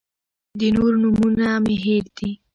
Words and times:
د 0.59 0.61
نورو 0.75 0.97
نومونه 1.03 1.47
مې 1.63 1.75
هېر 1.83 2.05
دي. 2.17 2.31